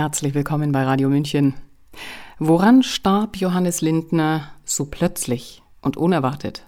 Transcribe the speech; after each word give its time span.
Herzlich 0.00 0.32
willkommen 0.32 0.72
bei 0.72 0.82
Radio 0.82 1.10
München. 1.10 1.52
Woran 2.38 2.82
starb 2.82 3.36
Johannes 3.36 3.82
Lindner 3.82 4.50
so 4.64 4.86
plötzlich 4.86 5.62
und 5.82 5.98
unerwartet? 5.98 6.64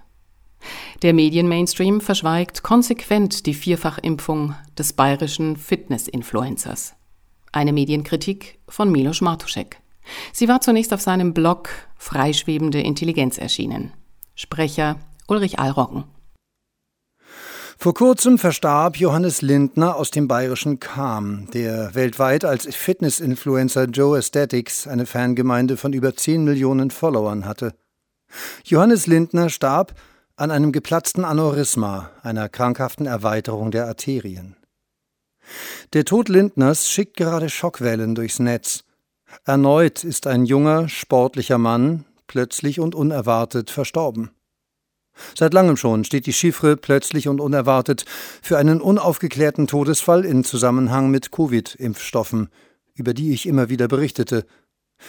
Der 1.01 1.15
Medienmainstream 1.15 2.03
verschweigt 2.03 2.63
konsequent 2.63 3.47
die 3.47 3.55
Vierfachimpfung 3.55 4.55
des 4.77 4.93
bayerischen 4.93 5.57
Fitness-Influencers. 5.57 6.95
Eine 7.53 7.73
Medienkritik 7.73 8.59
von 8.69 8.93
Milos 8.93 9.23
Martuszek. 9.23 9.81
Sie 10.35 10.47
war 10.47 10.61
zunächst 10.61 10.93
auf 10.93 11.01
seinem 11.01 11.33
Blog 11.33 11.71
Freischwebende 11.97 12.83
Intelligenz 12.83 13.39
erschienen. 13.39 13.95
Sprecher 14.35 14.97
Ulrich 15.27 15.59
Allroggen. 15.59 16.05
Vor 17.83 17.95
kurzem 17.95 18.39
verstarb 18.39 18.97
Johannes 18.97 19.43
Lindner 19.43 19.97
aus 19.97 20.13
dem 20.13 20.29
bayerischen 20.29 20.79
Cham, 20.79 21.49
der 21.53 21.97
weltweit 21.97 22.45
als 22.45 22.73
Fitness-Influencer 22.73 23.87
Joe 23.87 24.19
Aesthetics 24.19 24.87
eine 24.87 25.05
Fangemeinde 25.05 25.77
von 25.77 25.93
über 25.93 26.15
10 26.15 26.45
Millionen 26.45 26.93
Followern 26.93 27.45
hatte. 27.45 27.75
Johannes 28.63 29.09
Lindner 29.09 29.51
starb 29.51 29.95
an 30.37 30.53
einem 30.53 30.71
geplatzten 30.71 31.25
Aneurysma, 31.25 32.13
einer 32.23 32.49
krankhaften 32.49 33.07
Erweiterung 33.07 33.73
der 33.73 33.89
Arterien. 33.89 34.55
Der 35.93 36.05
Tod 36.05 36.29
Lindners 36.29 36.89
schickt 36.89 37.17
gerade 37.17 37.51
Schockwellen 37.51 38.15
durchs 38.15 38.39
Netz. 38.39 38.85
Erneut 39.45 40.05
ist 40.05 40.29
ein 40.29 40.45
junger, 40.47 40.89
sportlicher 40.89 41.59
Mann 41.59 42.05
plötzlich 42.29 42.79
und 42.79 42.95
unerwartet 42.95 43.71
verstorben. 43.71 44.31
Seit 45.37 45.55
langem 45.55 45.77
schon 45.77 46.05
steht 46.05 46.27
die 46.27 46.33
Chiffre 46.33 46.77
plötzlich 46.77 47.29
und 47.29 47.41
unerwartet 47.41 48.05
für 48.43 48.59
einen 48.59 48.81
unaufgeklärten 48.81 49.67
Todesfall 49.67 50.25
in 50.25 50.45
Zusammenhang 50.45 51.11
mit 51.11 51.31
Covid-Impfstoffen, 51.33 52.49
über 52.95 53.15
die 53.15 53.33
ich 53.33 53.47
immer 53.47 53.69
wieder 53.69 53.89
berichtete. 53.89 54.47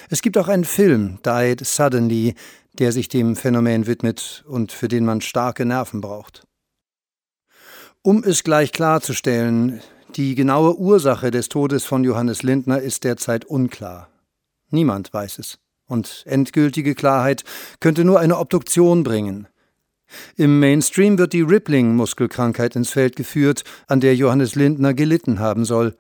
Es 0.10 0.22
gibt 0.22 0.38
auch 0.38 0.48
einen 0.48 0.66
Film, 0.66 1.20
Died 1.26 1.66
Suddenly, 1.66 2.36
der 2.80 2.92
sich 2.92 3.08
dem 3.08 3.36
Phänomen 3.36 3.86
widmet 3.88 4.44
und 4.48 4.72
für 4.72 4.88
den 4.88 5.06
man 5.06 5.22
starke 5.22 5.66
Nerven 5.66 6.02
braucht. 6.02 6.44
Um 8.02 8.24
es 8.24 8.44
gleich 8.44 8.72
klarzustellen, 8.72 9.82
die 10.16 10.36
genaue 10.36 10.78
Ursache 10.78 11.32
des 11.32 11.50
Todes 11.50 11.86
von 11.86 12.04
Johannes 12.04 12.44
Lindner 12.44 12.82
ist 12.82 13.04
derzeit 13.04 13.46
unklar. 13.46 14.10
Niemand 14.70 15.14
weiß 15.14 15.40
es. 15.40 15.60
Und 15.88 16.24
endgültige 16.26 16.96
Klarheit 16.96 17.44
könnte 17.80 18.04
nur 18.04 18.20
eine 18.20 18.38
Obduktion 18.38 19.04
bringen. 19.04 19.48
Im 20.36 20.60
Mainstream 20.60 21.18
wird 21.18 21.34
die 21.34 21.42
Rippling-Muskelkrankheit 21.42 22.76
ins 22.76 22.90
Feld 22.90 23.16
geführt, 23.16 23.64
an 23.88 24.00
der 24.00 24.16
Johannes 24.16 24.56
Lindner 24.56 24.94
gelitten 24.94 25.40
haben 25.40 25.66
soll. 25.66 25.96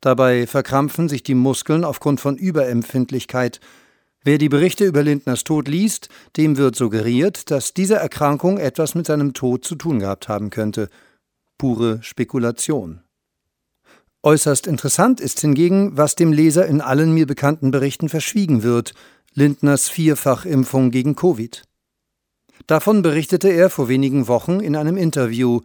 Dabei 0.00 0.46
verkrampfen 0.46 1.08
sich 1.08 1.22
die 1.22 1.34
Muskeln 1.34 1.84
aufgrund 1.84 2.20
von 2.20 2.36
Überempfindlichkeit. 2.36 3.60
Wer 4.24 4.38
die 4.38 4.48
Berichte 4.48 4.84
über 4.84 5.02
Lindners 5.02 5.44
Tod 5.44 5.68
liest, 5.68 6.08
dem 6.36 6.56
wird 6.56 6.76
suggeriert, 6.76 7.50
dass 7.50 7.74
diese 7.74 7.94
Erkrankung 7.94 8.58
etwas 8.58 8.94
mit 8.94 9.06
seinem 9.06 9.32
Tod 9.32 9.64
zu 9.64 9.76
tun 9.76 10.00
gehabt 10.00 10.28
haben 10.28 10.50
könnte. 10.50 10.88
Pure 11.56 12.00
Spekulation. 12.02 13.00
Äußerst 14.22 14.66
interessant 14.66 15.20
ist 15.20 15.40
hingegen, 15.40 15.96
was 15.96 16.16
dem 16.16 16.32
Leser 16.32 16.66
in 16.66 16.80
allen 16.80 17.14
mir 17.14 17.26
bekannten 17.26 17.70
Berichten 17.70 18.08
verschwiegen 18.08 18.62
wird: 18.62 18.92
Lindners 19.34 19.88
Vierfachimpfung 19.88 20.90
gegen 20.90 21.14
Covid. 21.14 21.67
Davon 22.66 23.02
berichtete 23.02 23.48
er 23.48 23.70
vor 23.70 23.88
wenigen 23.88 24.28
Wochen 24.28 24.60
in 24.60 24.76
einem 24.76 24.96
Interview, 24.96 25.60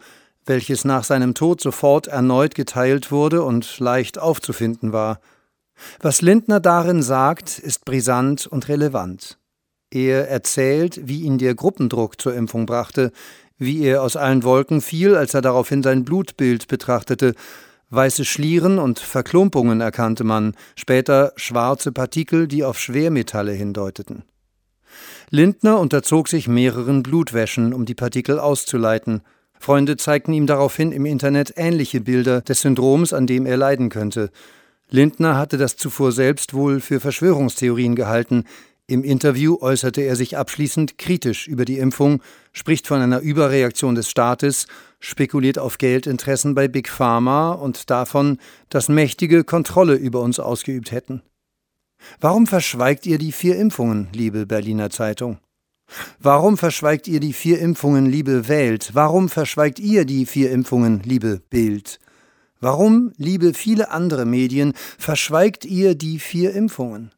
welches 0.46 0.86
nach 0.86 1.04
seinem 1.04 1.34
Tod 1.34 1.62
sofort 1.62 2.08
erneut 2.08 2.56
geteilt 2.56 3.12
wurde 3.12 3.44
und 3.44 3.80
leicht 3.80 4.20
aufzufinden 4.20 4.94
war. 4.94 5.20
Was 6.02 6.22
Lindner 6.22 6.60
darin 6.60 7.02
sagt, 7.02 7.60
ist 7.60 7.86
brisant 7.86 8.48
und 8.48 8.68
relevant. 8.68 9.38
Er 9.92 10.30
erzählt, 10.30 11.02
wie 11.04 11.22
ihn 11.22 11.38
der 11.38 11.56
Gruppendruck 11.56 12.20
zur 12.20 12.34
Impfung 12.34 12.66
brachte, 12.66 13.12
wie 13.58 13.84
er 13.84 14.02
aus 14.02 14.16
allen 14.16 14.44
Wolken 14.44 14.82
fiel, 14.82 15.16
als 15.16 15.34
er 15.34 15.42
daraufhin 15.42 15.84
sein 15.84 16.04
Blutbild 16.04 16.68
betrachtete. 16.68 17.36
Weiße 17.90 18.26
Schlieren 18.26 18.80
und 18.80 19.00
Verklumpungen 19.00 19.82
erkannte 19.82 20.24
man, 20.24 20.56
später 20.76 21.32
schwarze 21.36 21.92
Partikel, 21.92 22.48
die 22.48 22.64
auf 22.64 22.80
Schwermetalle 22.80 23.52
hindeuteten. 23.52 24.24
Lindner 25.36 25.80
unterzog 25.80 26.28
sich 26.28 26.48
mehreren 26.48 27.02
Blutwäschen, 27.02 27.74
um 27.74 27.86
die 27.86 27.96
Partikel 27.96 28.38
auszuleiten. 28.38 29.24
Freunde 29.60 29.98
zeigten 29.98 30.32
ihm 30.32 30.46
daraufhin 30.46 30.92
im 30.92 31.08
Internet 31.08 31.54
ähnliche 31.56 32.02
Bilder 32.02 32.42
des 32.42 32.62
Syndroms, 32.62 33.14
an 33.14 33.26
dem 33.26 33.48
er 33.48 33.58
leiden 33.58 33.90
könnte. 33.90 34.30
Lindner 34.92 35.36
hatte 35.36 35.58
das 35.58 35.76
zuvor 35.76 36.12
selbst 36.12 36.54
wohl 36.54 36.80
für 36.80 37.00
Verschwörungstheorien 37.00 37.96
gehalten. 37.96 38.44
Im 38.86 39.04
Interview 39.04 39.58
äußerte 39.60 40.02
er 40.02 40.16
sich 40.16 40.38
abschließend 40.38 41.00
kritisch 41.00 41.48
über 41.48 41.66
die 41.66 41.80
Impfung, 41.80 42.22
spricht 42.52 42.86
von 42.86 43.02
einer 43.02 43.22
Überreaktion 43.22 43.96
des 43.96 44.12
Staates, 44.12 44.68
spekuliert 45.00 45.58
auf 45.58 45.80
Geldinteressen 45.80 46.54
bei 46.54 46.68
Big 46.68 46.90
Pharma 46.90 47.54
und 47.54 47.90
davon, 47.90 48.38
dass 48.70 48.88
Mächtige 48.88 49.44
Kontrolle 49.44 49.96
über 49.96 50.22
uns 50.22 50.40
ausgeübt 50.40 50.92
hätten. 50.92 51.24
Warum 52.20 52.48
verschweigt 52.48 53.06
ihr 53.06 53.18
die 53.18 53.32
vier 53.32 53.58
Impfungen, 53.58 54.10
liebe 54.14 54.46
Berliner 54.46 54.90
Zeitung? 54.90 55.40
Warum 56.20 56.58
verschweigt 56.58 57.08
ihr 57.08 57.20
die 57.20 57.34
vier 57.34 57.60
Impfungen, 57.60 58.06
liebe 58.06 58.48
Welt? 58.48 58.92
Warum 58.94 59.30
verschweigt 59.30 59.80
ihr 59.80 60.06
die 60.06 60.26
vier 60.26 60.52
Impfungen, 60.52 61.02
liebe 61.04 61.42
Bild? 61.50 62.00
Warum, 62.60 63.12
liebe 63.18 63.54
viele 63.54 63.92
andere 63.92 64.26
Medien, 64.26 64.74
verschweigt 64.98 65.66
ihr 65.66 65.96
die 65.96 66.20
vier 66.20 66.54
Impfungen? 66.54 67.12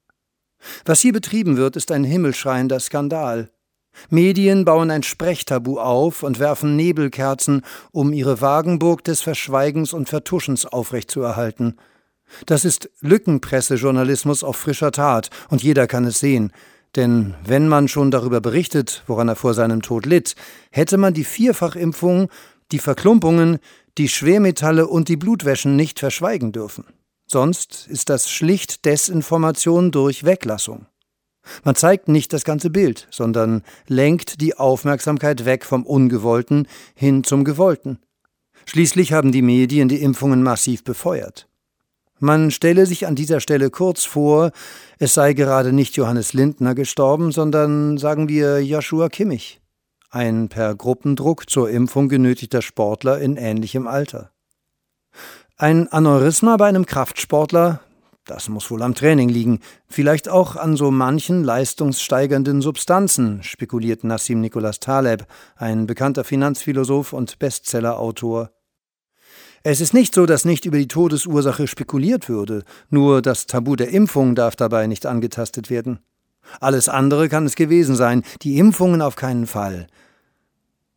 Was 0.85 1.02
hier 1.02 1.13
betrieben 1.13 1.57
wird, 1.57 1.75
ist 1.75 1.91
ein 1.91 2.03
himmelschreiender 2.03 2.79
Skandal. 2.79 3.50
Medien 4.09 4.66
bauen 4.66 4.91
ein 4.91 5.03
Sprechtabu 5.03 5.79
auf 5.79 6.23
und 6.23 6.40
werfen 6.40 6.75
Nebelkerzen, 6.75 7.62
um 7.91 8.12
ihre 8.12 8.41
Wagenburg 8.41 9.03
des 9.03 9.22
Verschweigens 9.22 9.94
und 9.94 10.09
Vertuschens 10.09 10.66
aufrechtzuerhalten. 10.66 11.78
Das 12.45 12.65
ist 12.65 12.89
Lückenpressejournalismus 13.01 14.43
auf 14.43 14.57
frischer 14.57 14.91
Tat, 14.91 15.29
und 15.49 15.63
jeder 15.63 15.87
kann 15.87 16.05
es 16.05 16.19
sehen. 16.19 16.51
Denn 16.95 17.35
wenn 17.43 17.67
man 17.67 17.87
schon 17.87 18.11
darüber 18.11 18.41
berichtet, 18.41 19.03
woran 19.07 19.27
er 19.27 19.35
vor 19.35 19.53
seinem 19.53 19.81
Tod 19.81 20.05
litt, 20.05 20.35
hätte 20.71 20.97
man 20.97 21.13
die 21.13 21.25
Vierfachimpfung, 21.25 22.29
die 22.71 22.79
Verklumpungen, 22.79 23.59
die 23.97 24.09
Schwermetalle 24.09 24.87
und 24.87 25.09
die 25.09 25.17
Blutwäschen 25.17 25.75
nicht 25.75 25.99
verschweigen 25.99 26.51
dürfen. 26.51 26.85
Sonst 27.27 27.87
ist 27.87 28.09
das 28.09 28.29
schlicht 28.29 28.85
Desinformation 28.85 29.91
durch 29.91 30.25
Weglassung. 30.25 30.85
Man 31.63 31.75
zeigt 31.75 32.07
nicht 32.07 32.33
das 32.33 32.43
ganze 32.43 32.69
Bild, 32.69 33.07
sondern 33.11 33.63
lenkt 33.87 34.41
die 34.41 34.57
Aufmerksamkeit 34.57 35.45
weg 35.45 35.65
vom 35.65 35.85
Ungewollten 35.85 36.67
hin 36.95 37.23
zum 37.23 37.43
Gewollten. 37.43 37.99
Schließlich 38.65 39.13
haben 39.13 39.31
die 39.31 39.43
Medien 39.43 39.87
die 39.87 40.01
Impfungen 40.01 40.41
massiv 40.41 40.83
befeuert. 40.83 41.47
Man 42.25 42.49
stelle 42.49 42.87
sich 42.87 43.05
an 43.05 43.13
dieser 43.13 43.39
Stelle 43.39 43.69
kurz 43.69 44.03
vor, 44.03 44.51
es 44.97 45.13
sei 45.13 45.33
gerade 45.33 45.71
nicht 45.71 45.95
Johannes 45.95 46.33
Lindner 46.33 46.73
gestorben, 46.73 47.31
sondern 47.31 47.99
sagen 47.99 48.27
wir 48.27 48.63
Joshua 48.63 49.09
Kimmich, 49.09 49.61
ein 50.09 50.49
per 50.49 50.73
Gruppendruck 50.73 51.47
zur 51.47 51.69
Impfung 51.69 52.09
genötigter 52.09 52.63
Sportler 52.63 53.19
in 53.19 53.37
ähnlichem 53.37 53.85
Alter. 53.85 54.31
Ein 55.57 55.87
Aneurysma 55.89 56.57
bei 56.57 56.65
einem 56.65 56.87
Kraftsportler, 56.87 57.81
das 58.25 58.49
muss 58.49 58.71
wohl 58.71 58.81
am 58.81 58.95
Training 58.95 59.29
liegen, 59.29 59.59
vielleicht 59.87 60.27
auch 60.27 60.55
an 60.55 60.77
so 60.77 60.89
manchen 60.89 61.43
leistungssteigernden 61.43 62.59
Substanzen, 62.63 63.43
spekuliert 63.43 64.03
Nassim 64.03 64.41
Nicholas 64.41 64.79
Taleb, 64.79 65.27
ein 65.57 65.85
bekannter 65.85 66.23
Finanzphilosoph 66.23 67.13
und 67.13 67.37
Bestsellerautor. 67.37 68.49
Es 69.67 69.81
ist 69.81 69.95
nicht 69.95 70.13
so, 70.13 70.27
dass 70.27 70.45
nicht 70.45 70.67
über 70.67 70.77
die 70.77 70.87
Todesursache 70.87 71.65
spekuliert 71.65 72.29
würde, 72.29 72.63
nur 72.91 73.23
das 73.23 73.47
Tabu 73.47 73.75
der 73.75 73.89
Impfung 73.89 74.35
darf 74.35 74.55
dabei 74.55 74.85
nicht 74.85 75.07
angetastet 75.07 75.72
werden. 75.72 75.97
Alles 76.59 76.87
andere 76.87 77.29
kann 77.29 77.47
es 77.47 77.55
gewesen 77.55 77.95
sein, 77.95 78.22
die 78.43 78.59
Impfungen 78.59 79.01
auf 79.01 79.16
keinen 79.16 79.47
Fall. 79.47 79.87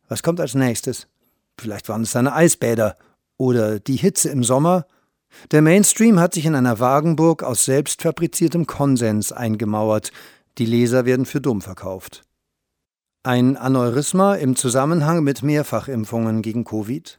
Was 0.07 0.21
kommt 0.21 0.39
als 0.39 0.53
nächstes? 0.53 1.07
Vielleicht 1.59 1.89
waren 1.89 2.03
es 2.03 2.11
seine 2.11 2.35
Eisbäder 2.35 2.95
oder 3.37 3.79
die 3.79 3.95
Hitze 3.95 4.29
im 4.29 4.43
Sommer. 4.43 4.85
Der 5.49 5.63
Mainstream 5.63 6.19
hat 6.19 6.35
sich 6.35 6.45
in 6.45 6.53
einer 6.53 6.79
Wagenburg 6.79 7.41
aus 7.41 7.65
selbstfabriziertem 7.65 8.67
Konsens 8.67 9.31
eingemauert. 9.31 10.11
Die 10.59 10.67
Leser 10.67 11.05
werden 11.05 11.25
für 11.25 11.41
dumm 11.41 11.63
verkauft. 11.63 12.21
Ein 13.23 13.57
Aneurysma 13.57 14.35
im 14.35 14.55
Zusammenhang 14.55 15.23
mit 15.23 15.41
Mehrfachimpfungen 15.41 16.43
gegen 16.43 16.65
Covid? 16.65 17.18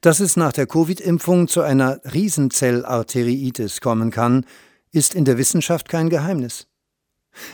Dass 0.00 0.20
es 0.20 0.36
nach 0.36 0.52
der 0.52 0.66
Covid-Impfung 0.66 1.48
zu 1.48 1.62
einer 1.62 2.00
Riesenzellarteriitis 2.04 3.80
kommen 3.80 4.10
kann, 4.10 4.46
ist 4.90 5.14
in 5.14 5.24
der 5.24 5.38
Wissenschaft 5.38 5.88
kein 5.88 6.08
Geheimnis. 6.08 6.66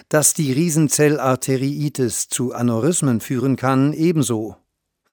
Dass 0.09 0.35
die 0.35 0.53
Riesenzellarteriitis 0.53 2.29
zu 2.29 2.53
Aneurysmen 2.53 3.21
führen 3.21 3.57
kann, 3.57 3.93
ebenso. 3.93 4.57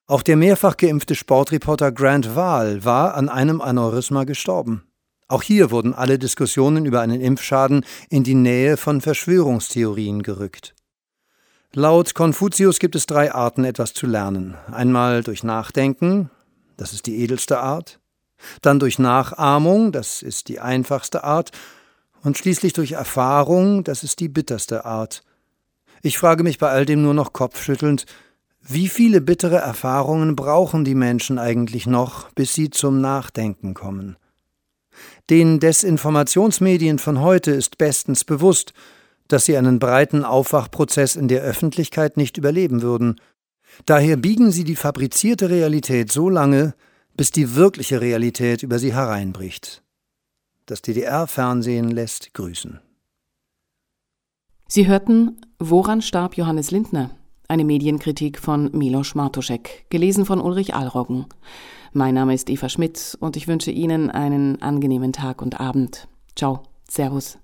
Auch 0.08 0.22
der 0.22 0.36
mehrfach 0.36 0.76
geimpfte 0.76 1.14
Sportreporter 1.14 1.92
Grant 1.92 2.36
Wahl 2.36 2.84
war 2.84 3.14
an 3.14 3.28
einem 3.28 3.60
Aneurysma 3.60 4.24
gestorben. 4.24 4.84
Auch 5.28 5.42
hier 5.42 5.72
wurden 5.72 5.94
alle 5.94 6.18
Diskussionen 6.18 6.86
über 6.86 7.00
einen 7.00 7.20
Impfschaden 7.20 7.84
in 8.08 8.22
die 8.22 8.36
Nähe 8.36 8.76
von 8.76 9.00
Verschwörungstheorien 9.00 10.22
gerückt. 10.22 10.74
Laut 11.72 12.14
Konfuzius 12.14 12.78
gibt 12.78 12.94
es 12.94 13.06
drei 13.06 13.34
Arten, 13.34 13.64
etwas 13.64 13.92
zu 13.92 14.06
lernen. 14.06 14.56
Einmal 14.70 15.24
durch 15.24 15.42
Nachdenken, 15.42 16.30
das 16.76 16.92
ist 16.92 17.06
die 17.06 17.18
edelste 17.18 17.60
Art, 17.60 18.00
dann 18.62 18.78
durch 18.78 18.98
Nachahmung, 18.98 19.92
das 19.92 20.22
ist 20.22 20.48
die 20.48 20.60
einfachste 20.60 21.24
Art, 21.24 21.50
und 22.22 22.36
schließlich 22.36 22.72
durch 22.72 22.92
Erfahrung, 22.92 23.84
das 23.84 24.02
ist 24.02 24.20
die 24.20 24.28
bitterste 24.28 24.84
Art. 24.84 25.22
Ich 26.02 26.18
frage 26.18 26.42
mich 26.42 26.58
bei 26.58 26.68
all 26.68 26.84
dem 26.84 27.02
nur 27.02 27.14
noch 27.14 27.32
kopfschüttelnd, 27.32 28.04
wie 28.68 28.88
viele 28.88 29.20
bittere 29.20 29.58
Erfahrungen 29.58 30.34
brauchen 30.34 30.84
die 30.84 30.96
Menschen 30.96 31.38
eigentlich 31.38 31.86
noch, 31.86 32.32
bis 32.32 32.52
sie 32.52 32.70
zum 32.70 33.00
Nachdenken 33.00 33.74
kommen? 33.74 34.16
Den 35.30 35.60
Desinformationsmedien 35.60 36.98
von 36.98 37.20
heute 37.20 37.52
ist 37.52 37.78
bestens 37.78 38.24
bewusst, 38.24 38.72
dass 39.28 39.44
sie 39.44 39.56
einen 39.56 39.78
breiten 39.78 40.24
Aufwachprozess 40.24 41.16
in 41.16 41.28
der 41.28 41.42
Öffentlichkeit 41.42 42.16
nicht 42.16 42.38
überleben 42.38 42.82
würden. 42.82 43.20
Daher 43.84 44.16
biegen 44.16 44.50
sie 44.50 44.64
die 44.64 44.76
fabrizierte 44.76 45.50
Realität 45.50 46.10
so 46.10 46.28
lange, 46.28 46.74
bis 47.16 47.30
die 47.30 47.54
wirkliche 47.54 48.00
Realität 48.00 48.62
über 48.62 48.78
sie 48.78 48.94
hereinbricht. 48.94 49.82
Das 50.66 50.82
DDR-Fernsehen 50.82 51.90
lässt 51.90 52.34
grüßen. 52.34 52.80
Sie 54.68 54.86
hörten 54.86 55.40
Woran 55.58 56.02
starb 56.02 56.36
Johannes 56.36 56.70
Lindner? 56.70 57.10
Eine 57.48 57.64
Medienkritik 57.64 58.38
von 58.40 58.70
Milos 58.76 59.14
Martuszek, 59.14 59.86
gelesen 59.88 60.26
von 60.26 60.40
Ulrich 60.40 60.74
Alroggen. 60.74 61.26
Mein 61.92 62.14
Name 62.14 62.34
ist 62.34 62.50
Eva 62.50 62.68
Schmidt 62.68 63.16
und 63.20 63.36
ich 63.36 63.46
wünsche 63.46 63.70
Ihnen 63.70 64.10
einen 64.10 64.60
angenehmen 64.60 65.12
Tag 65.12 65.40
und 65.40 65.60
Abend. 65.60 66.08
Ciao, 66.34 66.64
Servus. 66.90 67.38